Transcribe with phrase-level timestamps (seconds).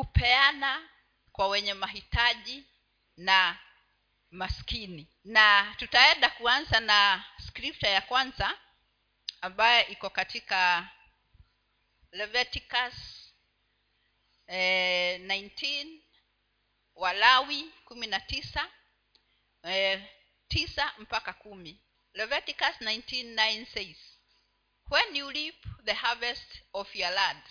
[0.00, 0.88] kupeana
[1.32, 2.64] kwa wenye mahitaji
[3.16, 3.58] na
[4.30, 5.08] maskini.
[5.24, 8.58] Na tutaenda kuanza na scripture ya kwanza
[9.40, 10.88] ambayo iko katika
[12.12, 12.94] leviticus
[14.46, 16.00] eh, 19
[16.94, 18.68] walawi kumi na tisa
[19.62, 20.02] eh,
[20.48, 21.80] tisa mpaka kumi.
[22.14, 23.96] Leviticus 19:9 says
[24.90, 27.42] when you reap the harvest of your land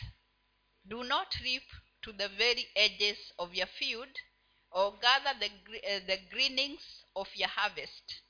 [0.85, 1.63] do not reap
[2.01, 4.09] to the very edges of your field
[4.71, 8.21] or gather the, uh, the greenings of your harvest.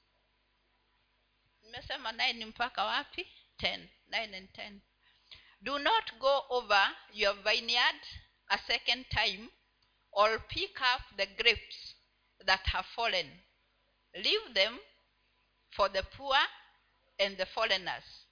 [1.63, 3.27] Nimesema 9 mpaka wapi?
[3.57, 4.81] 10 9 and 10
[5.61, 8.01] do not go over your vineyard
[8.49, 9.49] a second time
[10.11, 11.95] or pick up the grapes
[12.45, 13.27] that have fallen.
[14.15, 14.79] Leave them
[15.75, 16.37] for the poor
[17.19, 18.25] and the foreigners.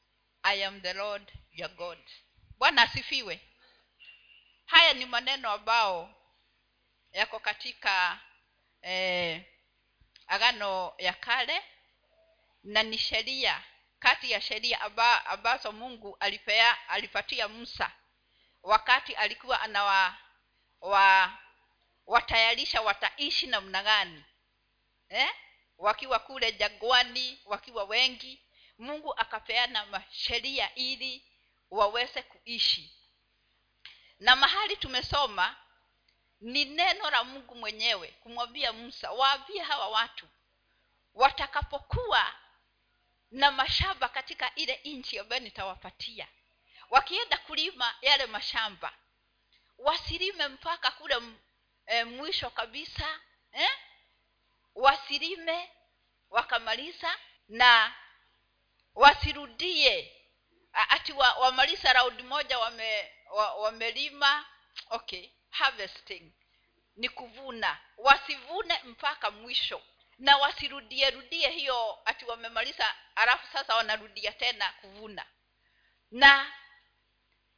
[0.43, 1.97] I am the lord your god.
[2.59, 3.39] Bwana asifiwe
[4.67, 6.13] haya ni maneno ambao
[7.11, 8.19] yako katika
[8.81, 9.41] eh,
[10.27, 11.63] agano ya kale
[12.63, 13.63] na ni sheria
[13.99, 17.91] kati ya sheria amba, ambazo mungu alipea alipatia musa
[18.63, 20.17] wakati alikuwa anawa
[20.81, 21.37] wa,
[22.05, 24.23] watayarisha wataishi namna gani
[25.09, 25.29] eh?
[25.77, 28.41] wakiwa kule jagwani wakiwa wengi
[28.77, 31.25] mungu akapeana sheria ili
[31.71, 32.96] waweze kuishi
[34.19, 35.55] na mahali tumesoma
[36.41, 40.27] ni neno la mungu mwenyewe kumwambia musa waambie hawa watu
[41.13, 42.33] watakapokuwa
[43.31, 46.27] na mashamba katika ile nchi ambayo nitawapatia
[46.89, 48.93] wakienda kulima yale mashamba
[49.77, 51.21] wasilime mpaka kule
[51.85, 53.19] e, mwisho kabisa
[53.51, 53.69] eh?
[54.75, 55.71] wasilime
[56.29, 57.17] wakamaliza
[57.49, 57.95] na
[58.95, 60.13] wasirudie
[60.73, 61.53] ati wa,
[61.93, 64.45] raundi moja wame, wa, wamelima
[64.89, 66.31] okay harvesting.
[66.95, 67.77] Ni kuvuna.
[67.97, 69.81] Wasivune mpaka mwisho.
[70.19, 75.25] Na wasirudie rudie hiyo ati wamemaliza alafu sasa wanarudia tena kuvuna.
[76.11, 76.51] Na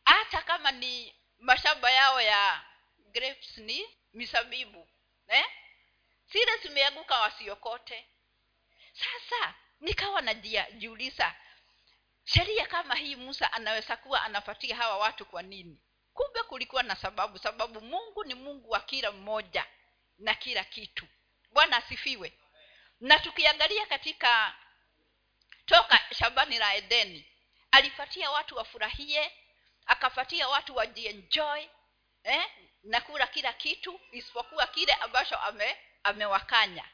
[0.05, 2.63] hata kama ni mashamba yao ya
[3.11, 4.87] grapes ni misabibu
[5.27, 5.45] eh?
[6.31, 8.07] zile zimeanguka wasiokote.
[8.93, 11.35] Sasa nikawa najiuliza
[12.33, 15.79] sheria kama hii musa anaweza kuwa anapatia hawa watu kwa nini?
[16.13, 17.37] Kumbe kulikuwa na sababu.
[17.37, 19.65] Sababu mungu ni mungu wa kila mmoja
[20.19, 21.07] na kila kitu.
[21.51, 22.33] Bwana asifiwe.
[22.99, 24.55] Na tukiangalia katika
[25.65, 27.25] toka shambani la edeni
[27.71, 29.31] alipatia watu wafurahie
[29.85, 31.63] akapatia watu wajienjoy
[32.23, 32.45] eh?
[32.83, 36.85] na kula kila kitu isipokuwa kile ambacho ame, amewakanya.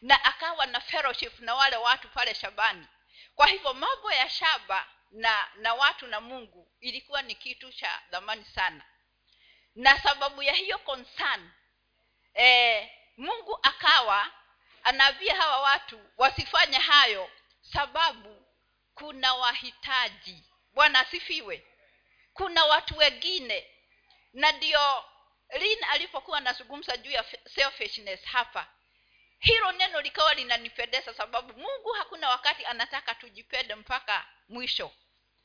[0.00, 2.86] Na akawa na fellowship na wale watu pale shambani
[3.34, 8.44] kwa hivyo mambo ya shaba na na watu na mungu ilikuwa ni kitu cha dhamani
[8.44, 8.84] sana.
[9.74, 11.50] Na sababu ya hiyo concern
[12.34, 14.30] eh, mungu akawa
[14.84, 17.30] anaambia hawa watu wasifanye hayo
[17.60, 18.46] sababu
[18.94, 20.44] kuna wahitaji.
[20.72, 21.66] Bwana asifiwe.
[22.34, 23.70] Kuna watu wengine.
[24.32, 25.04] Na ndio
[25.58, 28.66] lin alipokuwa anazungumza juu ya selfishness hapa
[29.40, 34.92] hilo neno likawa linanipendeza sababu mungu hakuna wakati anataka tujipende mpaka mwisho.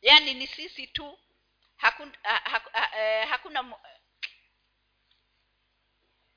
[0.01, 1.19] Yaani ni sisi tu
[1.75, 3.73] hakuna, ha, ha, eh, hakuna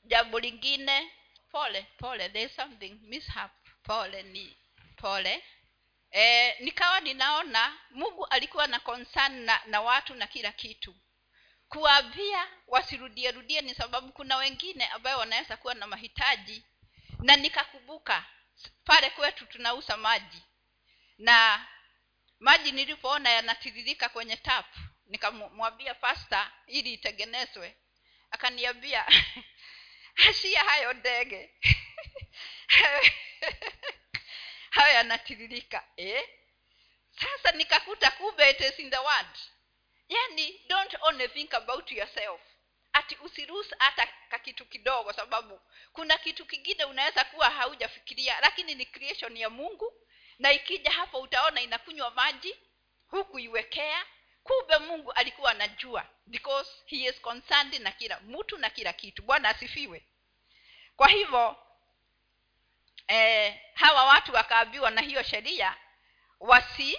[0.05, 1.13] jambo lingine.
[1.51, 3.51] Pole pole there is something mishap.
[3.83, 4.57] Pole ni
[4.97, 5.45] pole.
[6.11, 10.95] E, nikawa ninaona mungu alikuwa na concern na, na watu na kila kitu.
[11.69, 16.65] Kuwaambia wasirudie rudie ni sababu kuna wengine ambayo wanaweza kuwa na mahitaji
[17.19, 18.25] na nikakumbuka
[18.85, 20.43] pale kwetu tunauza maji.
[21.19, 21.67] Na
[22.39, 24.67] maji nilipoona yanatiririka kwenye tap
[25.07, 27.77] nikamwambia pasta ili itengenezwe.
[28.31, 29.07] Akaniambia
[30.29, 31.51] ashia hayo ndege.
[34.71, 35.85] Hayo yanatiririka.
[35.97, 36.29] Eh?
[37.21, 39.39] sasa nikakuta kumbe it is in the word.
[40.09, 42.41] Yani don't only think about yourself
[43.09, 45.61] ati usiruhusu hata kakitu kidogo sababu
[45.93, 49.93] kuna kitu kingine unaweza kuwa haujafikiria lakini ni creation ya mungu
[50.39, 52.57] na ikija hapo utaona inakunywa maji
[53.11, 54.07] huku iwekea
[54.43, 59.23] kumbe mungu alikuwa anajua because he is concerned na kila mtu na kila kitu.
[59.23, 60.03] Bwana asifiwe.
[60.97, 61.57] Kwa hivyo
[63.07, 65.77] eh, hawa watu wakaambiwa na hiyo sheria
[66.41, 66.99] wasi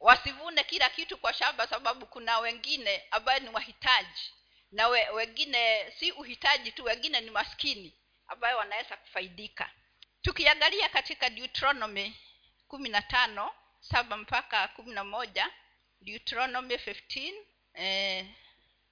[0.00, 4.32] wasivune kila kitu kwa shamba sababu kuna wengine ambaye ni wahitaji
[4.72, 7.94] na we, wengine si uhitaji tu wengine ni maskini
[8.26, 9.70] ambayo wanaweza kufaidika.
[10.22, 12.16] Tukiangalia katika deuteronomy
[12.68, 15.50] kumi na tano saba mpaka kumi na moja
[16.00, 17.34] deuteronomy 15
[17.74, 18.26] eh,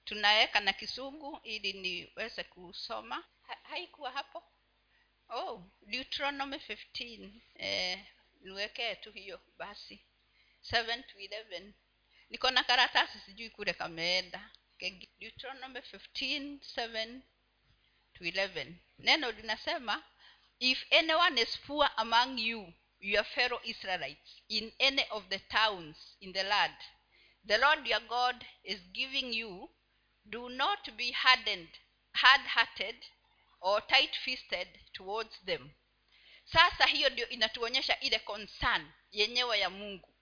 [0.05, 3.23] tunaweka na kisungu ili niweze kusoma.
[3.47, 4.43] Ha, haikuwa hapo?
[5.29, 7.99] Oh deuteronomy 15 eh,
[8.41, 9.99] niwekee tu hiyo basi.
[10.71, 11.71] 7 to 11
[12.29, 14.49] niko na karatasi sijui kule kameenda
[15.19, 16.59] deuteronomy 15
[18.13, 20.03] to 11 neno linasema
[20.59, 26.33] if anyone is poor among you your fellow israelites in any of the towns in
[26.33, 26.77] the land
[27.47, 29.69] the lord your god is giving you
[30.25, 31.69] do not be hardened
[32.13, 32.95] hard-hearted
[33.61, 35.71] or tight-fisted towards them.
[36.45, 40.13] Sasa hiyo ndio inatuonyesha ile concern yenyewe ya mungu.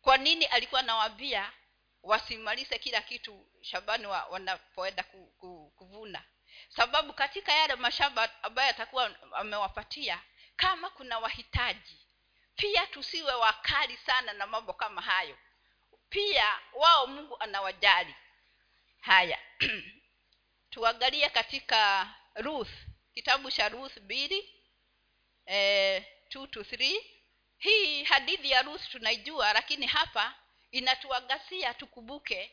[0.00, 1.52] Kwa nini alikuwa anawaambia
[2.06, 6.24] wasimalize kila kitu shambani wa, wanapoenda ku, ku, kuvuna.
[6.68, 10.22] Sababu katika yale mashamba ambayo atakuwa amewapatia
[10.56, 11.98] kama kuna wahitaji
[12.56, 15.38] pia tusiwe wakali sana na mambo kama hayo.
[16.08, 18.14] Pia wao mungu anawajali.
[19.00, 19.38] Haya
[20.70, 22.70] tuangalie katika ruth
[23.14, 24.54] kitabu cha ruth mbili
[25.46, 27.00] eh, two to three.
[27.58, 30.34] Hii hadithi ya ruth tunaijua lakini hapa
[30.70, 32.52] inatuangazia tukumbuke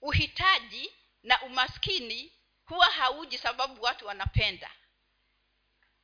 [0.00, 0.92] uhitaji
[1.22, 2.32] na umaskini
[2.64, 4.70] huwa hauji sababu watu wanapenda.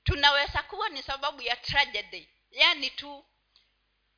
[0.05, 3.25] Tunaweza kuwa ni sababu ya tragedy yaani tu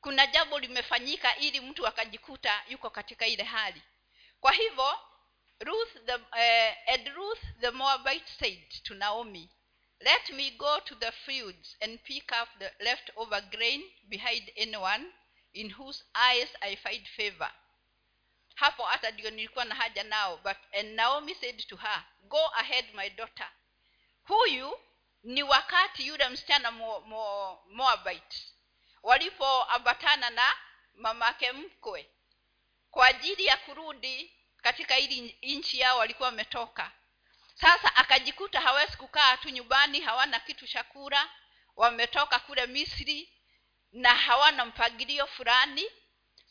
[0.00, 3.82] kuna jambo limefanyika ili mtu akajikuta yuko katika ile hali.
[4.40, 4.98] Kwa hivyo
[5.60, 9.48] ruth the, uh, and ruth the moabite said to naomi
[10.00, 15.04] let me go to the fields and pick up the leftover grain behind anyone
[15.52, 17.52] in whose eyes i find favor.
[18.54, 22.94] Hapo hata ndio nilikuwa na haja nao but and naomi said to her go ahead
[22.94, 23.50] my daughter.
[24.24, 24.80] Huyu
[25.22, 28.36] ni wakati yule msichana mo, mo, moabite
[29.02, 30.56] walipoambatana na
[30.94, 32.10] mamake mkwe
[32.90, 36.92] kwa ajili ya kurudi katika ili nchi yao walikuwa wametoka.
[37.54, 41.30] Sasa akajikuta hawezi kukaa tu nyumbani hawana kitu chakura
[41.76, 43.32] wametoka kule misri
[43.92, 45.84] na hawana mpangilio fulani.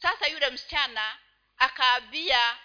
[0.01, 1.18] Sasa yule msichana
[1.57, 2.57] akaambia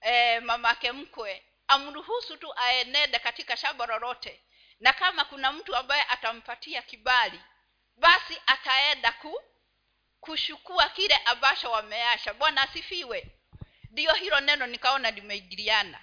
[0.00, 4.40] e, mamake mkwe amruhusu tu aenende katika shamba lolote
[4.80, 7.40] na kama kuna mtu ambaye atampatia kibali
[7.96, 9.42] basi ataenda ku
[10.20, 13.26] kushukua kile ambacho wameasha bwana asifiwe.
[13.90, 16.00] Ndiyo hilo neno nikaona limeingiliana.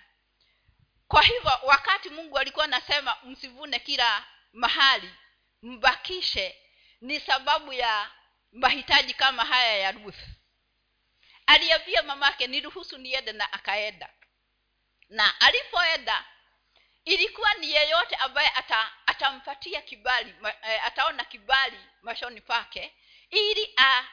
[1.07, 5.13] Kwa hivyo wakati mungu alikuwa anasema msivune kila mahali
[5.61, 6.57] mbakishe
[7.01, 8.11] ni sababu ya
[8.51, 10.19] mahitaji kama haya ya ruth.
[11.47, 14.09] Aliambia mamake niruhusu niende na akaenda.
[15.09, 16.25] Na alipoenda
[17.05, 22.93] ilikuwa ni yeyote ambaye ata, atampatia kibali ma, e, ataona kibali mashoni pake
[23.29, 24.03] ili a,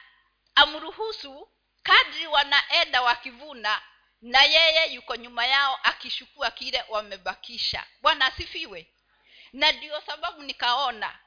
[0.55, 1.51] amruhusu
[1.83, 3.81] kadri wanaenda wakivuna
[4.21, 7.83] na yeye yuko nyuma yao akishukua kile wamebakisha.
[8.01, 8.93] Bwana asifiwe.
[9.53, 11.19] Na ndio sababu nikaona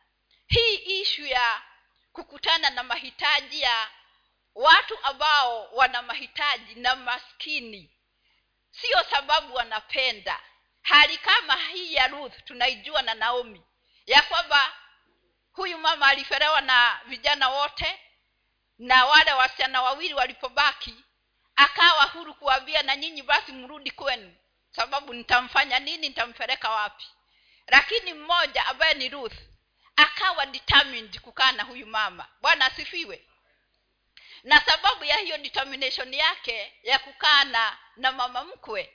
[0.51, 1.63] hii ishu ya
[2.13, 3.91] kukutana na mahitaji ya
[4.55, 7.91] watu ambao wana mahitaji na maskini
[8.71, 10.41] sio sababu wanapenda.
[10.83, 13.63] Hali kama hii ya ruth tunaijua na naomi
[14.07, 14.73] ya kwamba
[15.53, 18.01] huyu mama alifelewa na vijana wote
[18.79, 20.95] na wale wasichana wawili walipobaki
[21.57, 24.37] akawa huru kuwambia na nyinyi basi mrudi kwenu
[24.71, 27.07] sababu nitamfanya nini nitampeleka wapi?
[27.67, 29.50] Lakini mmoja ambaye ni ruth
[30.03, 32.29] akawa determined kukaa na huyu mama.
[32.41, 33.27] Bwana asifiwe.
[34.43, 38.95] Na sababu ya hiyo determination yake ya kukaa na na mama mkwe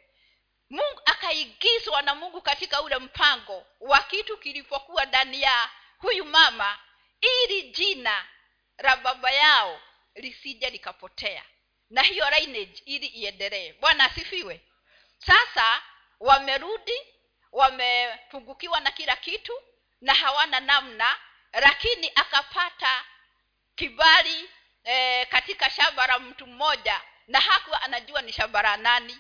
[0.70, 6.80] mungu akaigizwa na mungu katika ule mpango wa kitu kilipokuwa ndani ya huyu mama
[7.22, 8.26] ili jina
[8.78, 9.82] la baba yao
[10.16, 11.44] lisije likapotea.
[11.90, 13.74] Na hiyo lineage ili iendelee.
[13.74, 14.62] Bwana asifiwe.
[15.18, 15.82] Sasa
[16.20, 17.02] wamerudi
[17.52, 19.54] wamepungukiwa na kila kitu
[20.06, 21.18] na hawana namna
[21.54, 23.06] lakini akapata
[23.76, 24.50] kibali
[24.84, 29.20] e, katika shamba la mtu mmoja na hakuwa anajua ni shamba la nani.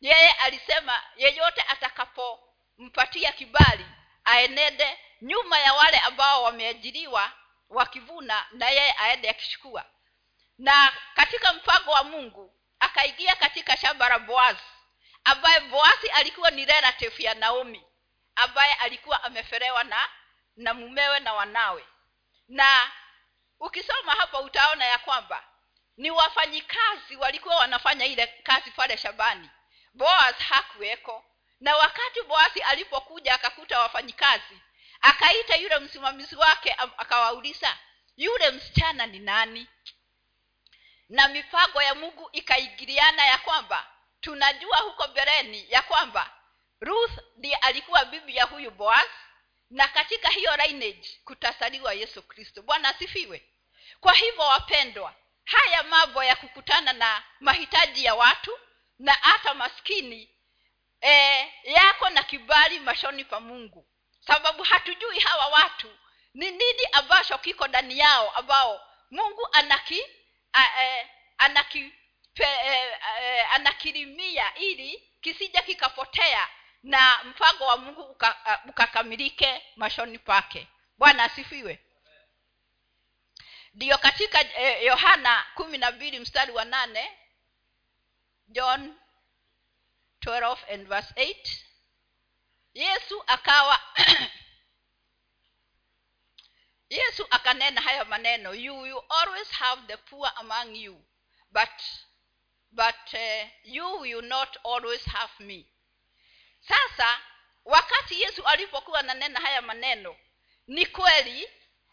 [0.00, 3.86] Yeye alisema yeyote atakapompatia kibali
[4.24, 7.32] aenende nyuma ya wale ambao wameajiriwa
[7.68, 9.84] wakivuna na yeye aende akishukua.
[10.58, 14.60] Na katika mpango wa mungu akaingia katika shamba la boazi
[15.24, 17.82] ambaye boazi alikuwa ni relative ya naomi
[18.36, 20.08] ambaye alikuwa amefelewa na
[20.56, 21.86] na mumewe na wanawe.
[22.48, 22.90] Na
[23.60, 25.44] ukisoma hapa utaona ya kwamba
[25.96, 29.50] ni wafanyikazi walikuwa wanafanya ile kazi pale shambani.
[29.94, 31.24] Boaz hakuweko.
[31.60, 34.60] Na wakati boazi alipokuja akakuta wafanyikazi
[35.00, 37.78] akaita yule msimamizi wake akawauliza
[38.16, 39.66] yule msichana ni nani?
[41.08, 43.86] Na mipango ya mungu ikaingiliana ya kwamba
[44.20, 46.30] tunajua huko mbeleni ya kwamba
[46.80, 49.06] ruth ndiye alikuwa bibi ya huyu boaz
[49.70, 52.62] na katika hiyo lineage kutasaliwa yesu kristo.
[52.62, 53.42] Bwana asifiwe.
[54.00, 58.58] Kwa hivyo wapendwa haya mambo ya kukutana na mahitaji ya watu
[58.98, 60.30] na hata maskini
[61.00, 63.86] e, yako na kibali mashoni pa mungu.
[64.26, 65.98] Sababu hatujui hawa watu
[66.34, 68.80] ni nini ambacho kiko ndani yao ambao
[69.10, 70.02] mungu anaki
[70.52, 71.92] a, e, anaki
[72.34, 72.44] e,
[73.22, 76.48] e, anakirimia ili kisija kikapotea
[76.82, 80.68] na mpango wa mungu uka, uh, ukakamilike mashoni pake.
[80.98, 81.78] Bwana asifiwe.
[83.74, 87.18] Ndiyo katika eh, yohana kumi na mbili mstari wa nane
[88.48, 88.94] john
[90.24, 91.34] 12 and verse 8
[92.74, 93.80] yesu akawa
[96.98, 101.04] yesu akanena haya maneno you you always have the poor among you
[101.50, 101.82] but
[102.72, 105.66] but uh, you will not always have me
[106.68, 107.20] sasa
[107.64, 110.16] wakati yesu alipokuwa nanena haya maneno
[110.66, 111.50] ni kweli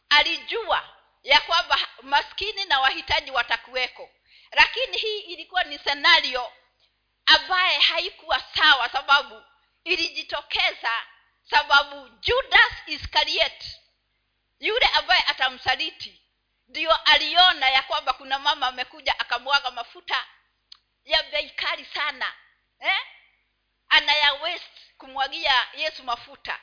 [0.10, 0.90] alijua
[1.24, 4.10] ya kwamba maskini na wahitaji watakuweko
[4.52, 6.52] lakini hii ilikuwa ni senario
[7.26, 9.44] ambaye haikuwa sawa sababu
[9.84, 11.04] ilijitokeza
[11.50, 13.64] sababu judas iskariot
[14.60, 16.22] yule ambaye atamsaliti
[16.68, 20.26] ndio aliona ya kwamba kuna mama amekuja akamwaga mafuta
[21.06, 22.34] ya bei kali sana
[22.80, 22.98] eh?
[23.94, 26.60] Anaya west kumwagia yesu mafuta.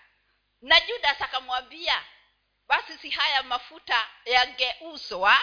[0.63, 2.05] Na judas akamwambia
[2.69, 5.39] basi si haya mafuta yangeuzwa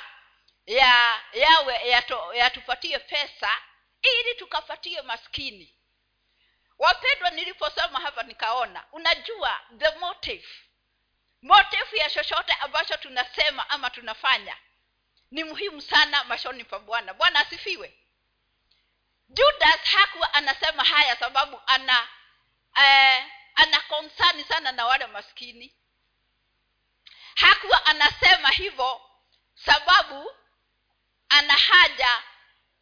[0.65, 1.89] ya yawe
[2.33, 3.61] yatupatie ya pesa
[4.01, 5.73] ili tukapatie maskini.
[6.77, 10.47] Wapendwa niliposoma hapa nikaona unajua the motive.
[11.41, 14.57] Motive ya chochote ambacho tunasema ama tunafanya
[15.31, 17.13] ni muhimu sana mashoni pa bwana.
[17.13, 17.97] Bwana asifiwe
[19.29, 22.07] judas hakuwa anasema haya sababu ana
[22.83, 25.73] eh, ana konsani sana na wale maskini.
[27.35, 29.01] Hakuwa anasema hivyo
[29.65, 30.31] sababu
[31.29, 32.23] ana haja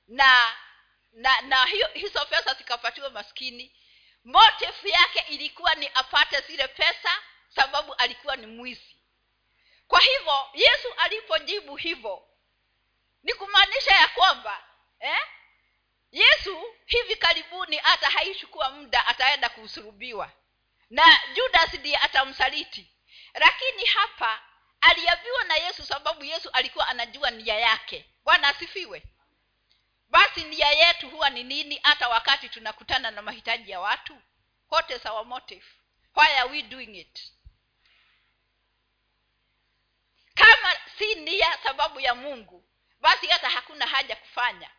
[0.08, 0.56] na
[1.12, 3.76] na na hiyo, hizo pesa zikapatiwa maskini.
[4.24, 7.10] Motifu yake ilikuwa ni apate zile pesa
[7.56, 8.96] sababu alikuwa ni mwizi.
[9.88, 12.28] Kwa hivyo yesu alipojibu hivyo
[13.24, 14.64] ni kumaanisha ya kwamba
[15.00, 15.20] eh,
[16.86, 20.32] hivi karibuni hata haichukua muda ataenda kusurubiwa
[20.90, 22.92] na judas ndiye atamsaliti.
[23.34, 24.42] Lakini hapa
[24.82, 28.06] aliambiwa na yesu sababu yesu alikuwa anajua nia yake.
[28.24, 29.04] Bwana asifiwe.
[30.10, 34.22] Basi nia yetu huwa ni nini hata wakati tunakutana na mahitaji ya watu?
[34.72, 35.66] What is our motive?
[36.16, 37.32] Why are we doing it?
[40.34, 42.64] Kama si nia sababu ya mungu
[43.02, 44.70] basi hata hakuna haja kufanya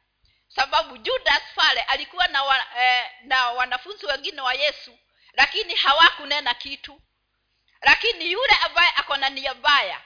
[0.57, 4.99] sababu judas pale alikuwa na, wa, eh, na wanafunzi wengine wa yesu
[5.33, 7.01] lakini hawakunena kitu.
[7.83, 10.01] Lakini yule ambaye ako na nia mbaya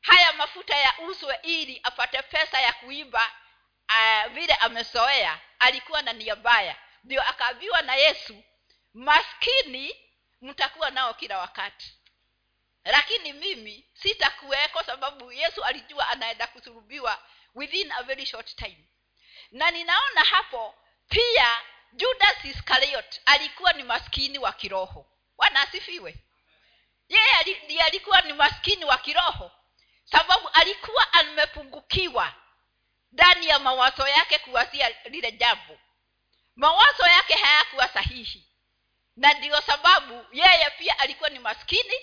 [0.00, 3.32] haya mafuta ya uswe ili apate pesa ya kuiba
[3.88, 6.76] uh, vile amezoea alikuwa na nia mbaya.
[7.04, 8.44] Ndio akaambiwa na yesu
[8.94, 9.96] maskini
[10.40, 11.92] mtakuwa nao kila wakati.
[12.84, 17.22] Lakini mimi sitakuweko sababu yesu alijua anaenda kusurubiwa
[17.54, 18.88] within a very short time
[19.50, 20.74] na ninaona hapo
[21.08, 21.60] pia
[21.92, 25.06] judas iskariot alikuwa ni maskini wa kiroho.
[25.36, 26.16] Bwana asifiwe.
[27.08, 29.50] Yeye alikuwa ni maskini wa kiroho.
[30.04, 32.34] Sababu alikuwa amepungukiwa
[33.12, 35.78] ndani ya mawazo yake kuwazia lile jambo.
[36.56, 38.44] Mawazo yake hayakuwa sahihi.
[39.16, 41.94] Na ndiyo sababu yeye pia alikuwa ni maskini.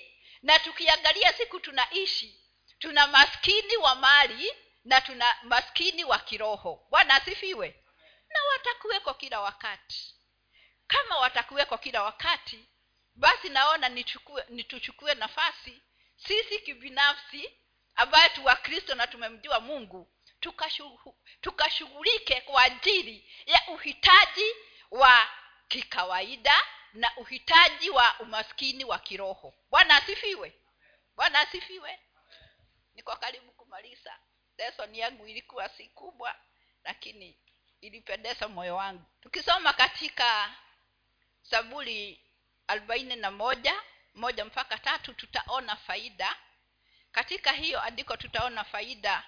[0.41, 2.39] Na tukiangalia siku tunaishi
[2.79, 4.53] tuna maskini wa mali
[4.85, 6.87] na tuna maskini wa kiroho.
[6.89, 7.83] Bwana asifiwe.
[8.29, 10.15] Na watakuweko kila wakati.
[10.87, 12.65] Kama watakuweko kila wakati
[13.15, 15.81] basi naona nichukue nituchukue nafasi
[16.15, 17.59] sisi kibinafsi
[17.95, 20.11] ambaye tu wakristo na tumemjua mungu
[21.41, 24.55] tukashughulike tuka kwa ajili ya uhitaji
[24.91, 25.29] wa
[25.67, 26.55] kikawaida
[26.93, 29.53] na uhitaji wa umaskini wa kiroho.
[29.69, 30.53] Bwana asifiwe.
[31.15, 31.99] Bwana asifiwe.
[32.95, 34.19] Niko karibu kumaliza
[34.57, 36.35] lesoni yangu ilikuwa si kubwa
[36.83, 37.37] lakini
[37.81, 39.03] ilipendeza moyo wangu.
[39.21, 40.55] Tukisoma katika
[41.41, 42.21] saburi
[42.67, 43.81] arobaini na moja
[44.15, 46.35] moja mpaka tatu tutaona faida.
[47.11, 49.23] Katika hiyo andiko tutaona faida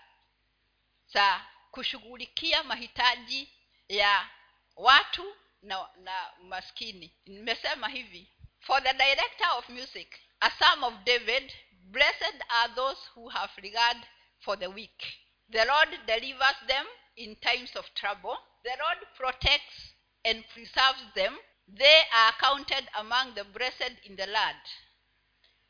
[1.07, 3.53] za kushughulikia mahitaji
[3.89, 4.29] ya
[4.75, 7.13] watu na, na maskini.
[7.25, 8.29] Nimesema hivi
[8.59, 13.97] for the director of music a psalm of david blessed are those who have regard
[14.45, 15.03] for the weak.
[15.49, 16.85] The lord delivers them
[17.17, 18.37] in times of trouble.
[18.63, 21.35] The lord protects and preserves them.
[21.67, 24.63] They are counted among the blessed in the land.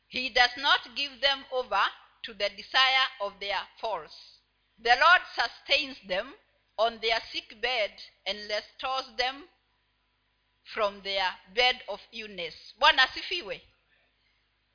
[0.06, 1.82] He does not give them over
[2.24, 4.36] to the desire of their faults
[4.78, 6.34] the lord sustains them
[6.76, 7.92] on their sick bed
[8.26, 9.48] and restores them
[10.64, 12.74] from their bed of illness.
[12.78, 13.62] Bwana asifiwe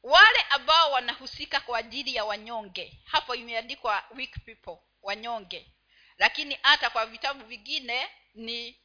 [0.03, 2.99] wale ambao wanahusika kwa ajili ya wanyonge.
[3.05, 5.71] Hapo imeandikwa weak people wanyonge.
[6.17, 8.77] Lakini hata kwa vitabu vingine ni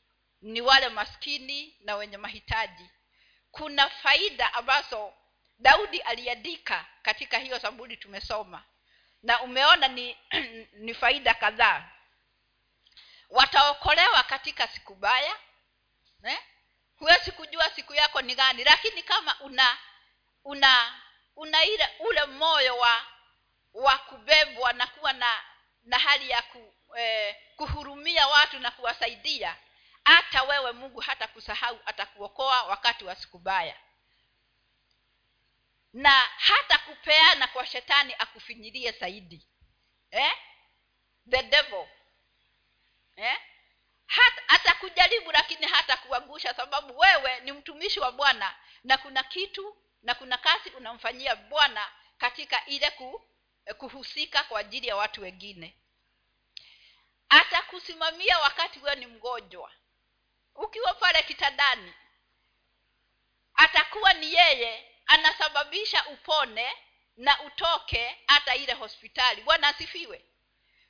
[0.42, 2.90] ni wale maskini na wenye mahitaji.
[3.50, 5.12] Kuna faida ambazo
[5.58, 8.64] daudi aliandika katika hiyo sabuni tumesoma.
[9.23, 10.16] Na umeona ni
[10.85, 11.90] ni faida kadhaa.
[13.30, 15.37] Wataokolewa katika siku baya
[16.23, 16.38] eh?
[16.96, 19.78] huwezi kujua siku yako ni gani lakini kama una
[20.44, 21.00] una
[21.37, 23.07] una ile ule moyo wa
[23.75, 25.45] wa kubebwa na kuwa na
[25.85, 29.57] na hali ya ku, eh, kuhurumia watu na kuwasaidia
[30.05, 33.76] hata wewe mungu hata kusahau atakuokoa wakati wa siku baya
[35.93, 39.47] na hata kupeana kwa shetani akufinyilie zaidi
[40.11, 40.33] eh?
[41.31, 41.87] the devil
[43.16, 43.38] eh?
[44.07, 50.14] hata atakujaribu lakini hata kuangusha sababu wewe ni mtumishi wa bwana na kuna kitu na
[50.14, 53.28] kuna kazi unamfanyia bwana katika ile ku,
[53.78, 55.76] kuhusika kwa ajili ya watu wengine.
[57.28, 59.72] Atakusimamia wakati wewe ni mgonjwa.
[60.54, 61.94] Ukiwa pale kitandani
[63.54, 66.76] atakuwa ni yeye anasababisha upone
[67.16, 69.42] na utoke hata ile hospitali.
[69.42, 70.25] Bwana asifiwe.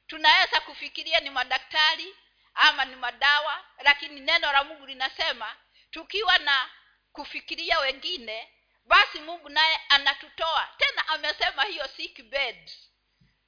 [0.07, 2.17] Tunaweza kufikiria ni madaktari
[2.55, 5.57] ama ni madawa lakini neno la mungu linasema
[5.91, 6.71] tukiwa na
[7.13, 8.53] kufikiria wengine
[8.87, 10.69] basi mungu naye anatutoa.
[10.79, 12.71] Tena amesema hiyo sick bed.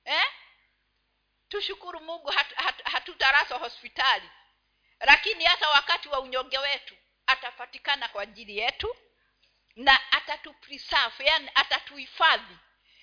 [0.05, 0.25] Eh?
[1.49, 4.31] tushukuru mungu hat, hat, hatutaraswa hospitali.
[5.01, 6.95] Lakini hata wakati wa unyonge wetu
[7.27, 8.97] atapatikana kwa ajili yetu
[9.77, 12.57] na atatupreserve yani atatuhifadhi.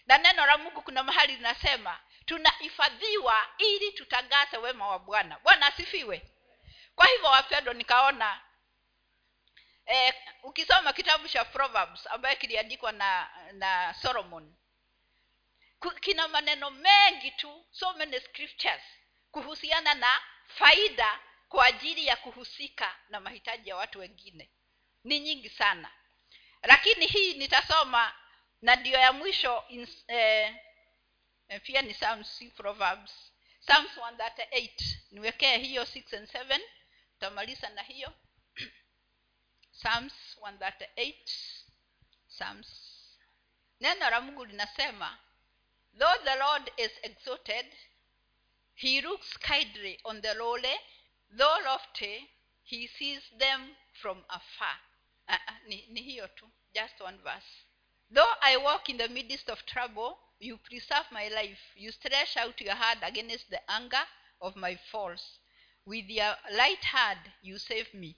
[0.07, 5.39] Na neno la mungu kuna mahali linasema tunahifadhiwa ili tutangaze wema wa bwana.
[5.39, 6.21] Bwana asifiwe.
[6.95, 8.41] Kwa hivyo wapendwa nikaona
[9.85, 14.55] eh, ukisoma kitabu cha proverbs ambayo kiliandikwa na na solomon
[16.01, 17.65] kina maneno mengi tu.
[17.71, 18.81] So many scriptures
[19.31, 21.19] kuhusiana na faida
[21.49, 24.49] kwa ajili ya kuhusika na mahitaji ya watu wengine.
[25.03, 25.91] Ni nyingi sana.
[26.63, 28.15] Lakini hii nitasoma
[28.61, 30.55] na ndio ya mwisho in, eh,
[31.63, 33.31] pia ni psalms proverbs.
[33.59, 36.59] Psalms 138 niwekee hiyo 6 and 7
[37.13, 38.13] tutamaliza na hiyo
[39.79, 41.15] psalms 138
[42.27, 42.67] psalms.
[43.81, 45.17] Neno la mungu linasema
[45.99, 47.65] though the lord is exalted
[48.75, 50.75] he looks kindly on the lowly.
[51.31, 52.29] Though lofty
[52.63, 54.79] he sees them from afar.
[55.29, 57.65] Uh, ni, ni hiyo tu just one verse.
[58.11, 61.61] Though i walk in the midst of trouble you preserve my life.
[61.75, 64.05] You stretch out your hand against the anger
[64.41, 65.39] of my faults
[65.85, 68.17] with your light hand you save me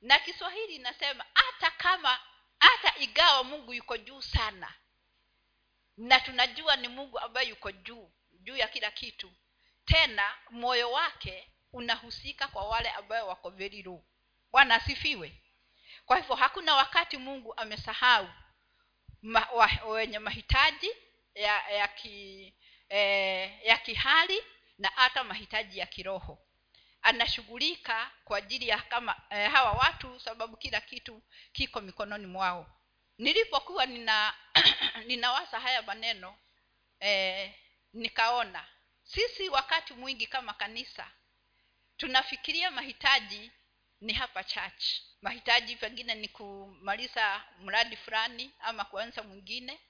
[0.00, 2.20] na kiswahili inasema hata kama
[2.58, 4.74] hata igawa mungu yuko juu sana.
[5.96, 8.10] Na tunajua ni mungu ambaye yuko juu
[8.40, 9.32] juu ya kila kitu.
[9.84, 14.04] Tena moyo wake unahusika kwa wale ambayo wako very low.
[14.52, 15.42] Bwana asifiwe.
[16.06, 18.28] Kwa hivyo hakuna wakati mungu amesahau
[19.22, 20.90] ma, wa, wenye mahitaji
[21.34, 22.54] ya ya, ki,
[22.88, 24.42] eh, ya kihali
[24.78, 26.38] na hata mahitaji ya kiroho
[27.02, 32.66] anashughulika kwa ajili ya kama eh, hawa watu sababu kila kitu kiko mikononi mwao.
[33.18, 34.34] Nilipokuwa nina
[35.06, 36.38] ninawaza haya maneno
[37.00, 37.54] eh,
[37.92, 38.66] nikaona
[39.04, 41.10] sisi wakati mwingi kama kanisa
[41.96, 43.50] tunafikiria mahitaji
[44.00, 44.84] ni hapa church.
[45.22, 49.80] Mahitaji pengine ni kumaliza mradi fulani ama kuanza mwingine.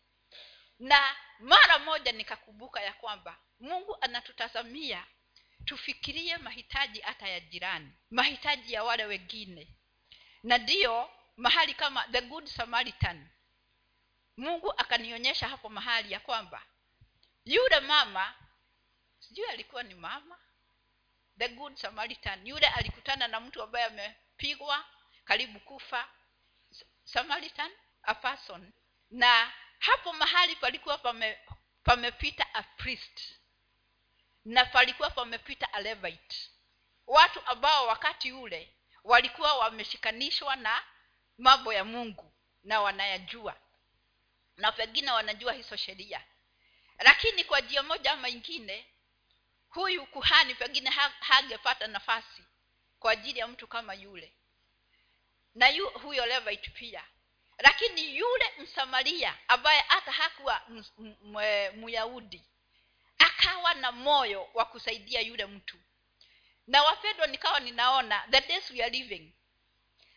[0.79, 5.05] Na mara moja nikakumbuka ya kwamba mungu anatutazamia
[5.65, 9.69] tufikirie mahitaji hata ya jirani mahitaji ya wale wengine.
[10.43, 13.29] Na ndiyo mahali kama the good samaritan.
[14.37, 16.63] Mungu akanionyesha hapo mahali ya kwamba
[17.45, 18.35] yule mama
[19.19, 20.39] sijui alikuwa ni mama?
[21.39, 22.47] The good samaritan.
[22.47, 24.85] Yule alikutana na mtu ambaye amepigwa
[25.25, 26.09] karibu kufa.
[27.05, 28.73] Samaritan a person.
[29.11, 31.39] Na hapo mahali palikuwa pame,
[31.85, 33.40] pamepita a priest
[34.45, 35.97] na palikuwa pamepita a
[37.07, 38.75] watu ambao wakati ule
[39.05, 40.83] walikuwa wameshikanishwa na
[41.39, 42.33] mambo ya mungu
[42.65, 43.57] na wanayajua.
[44.57, 46.25] Na pengine wanajua hizo sheria.
[46.99, 48.87] Lakini kwa jia moja ama ingine
[49.69, 52.45] huyu kuhani pengine hangepata nafasi
[52.99, 54.33] kwa ajili ya mtu kama yule.
[55.55, 57.05] Na yu, huyo levite pia.
[57.59, 60.63] Lakini yule msamaria ambaye hata hakuwa
[61.75, 62.45] myahudi
[63.21, 65.77] akawa na moyo wa kusaidia yule mtu.
[66.67, 69.33] Na wapendwa nikawa ninaona the days we are living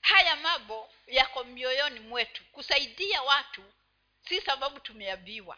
[0.01, 2.43] haya mambo yako mioyoni mwetu.
[2.51, 3.63] Kusaidia watu
[4.29, 5.57] si sababu tumeambiwa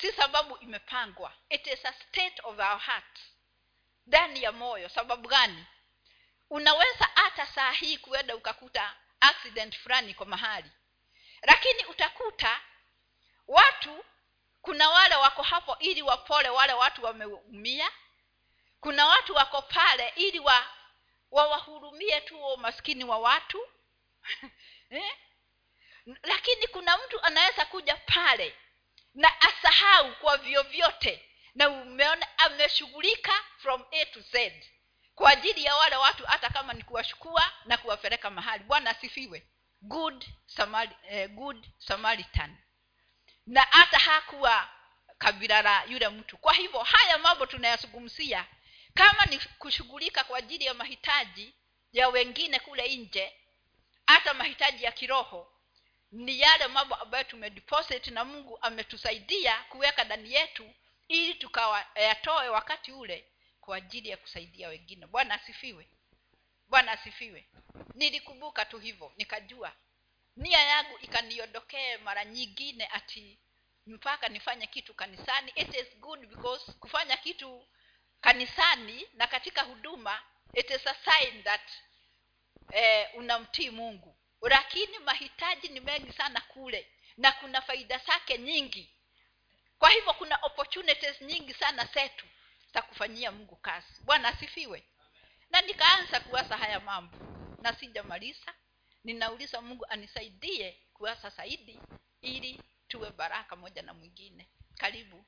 [0.00, 1.32] si sababu imepangwa.
[1.48, 3.18] It is a state of our heart
[4.06, 5.66] ndani ya moyo sababu gani?
[6.50, 10.70] Unaweza hata saa hii kuenda ukakuta accident fulani kwa mahali.
[11.42, 12.60] Lakini utakuta
[13.46, 14.04] watu
[14.66, 17.90] kuna wale wako hapo ili wapole wale watu wameumia.
[18.80, 20.66] Kuna watu wako pale ili wa
[21.30, 23.68] wawahurumie tu umaskini wa watu.
[24.90, 25.12] Eh?
[26.22, 28.56] lakini kuna mtu anaweza kuja pale
[29.14, 31.30] na asahau kwa vyovyote.
[31.54, 34.52] Na umeona ameshughulika from a to z.
[35.14, 38.64] Kwa ajili ya wale watu hata kama ni kuwashukua na kuwapeleka mahali.
[38.64, 39.46] Bwana asifiwe.
[39.80, 42.56] Good Samari, eh, good samaritan
[43.46, 44.68] na hata hakuwa
[45.18, 46.38] kabila la yule mtu.
[46.38, 48.46] Kwa hivyo haya mambo tunayazungumzia
[48.94, 51.54] kama ni kushughulika kwa ajili ya mahitaji
[51.92, 53.32] ya wengine kule nje
[54.06, 55.52] hata mahitaji ya kiroho
[56.12, 60.74] ni yale mambo ambayo tumedeposit na mungu ametusaidia kuweka ndani yetu
[61.08, 63.24] ili tukayatoe wakati ule
[63.60, 65.06] kwa ajili ya kusaidia wengine.
[65.06, 65.88] Bwana asifiwe.
[66.68, 67.48] Bwana asifiwe.
[67.94, 69.72] Nilikumbuka tu hivyo nikajua
[70.36, 73.38] nia yangu ikaniondokee mara nyingine ati
[73.86, 75.52] mpaka nifanye kitu kanisani.
[75.54, 77.66] It is good because kufanya kitu
[78.20, 80.22] kanisani na katika huduma
[80.54, 81.70] it is a sign that
[82.72, 84.16] eh, unamtii mungu.
[84.42, 88.92] Lakini mahitaji ni mengi sana kule na kuna faida zake nyingi.
[89.78, 92.26] Kwa hivyo kuna opportunities nyingi sana zetu
[92.74, 94.00] za kufanyia mungu kazi.
[94.04, 94.84] Bwana asifiwe.
[95.50, 97.16] Na nikaanza kuwasa haya mambo
[97.62, 98.54] na sijamaliza
[99.06, 101.80] ninauliza mungu anisaidie kuwasa zaidi
[102.20, 104.48] ili tuwe baraka moja na mwingine.
[104.78, 105.24] Karibu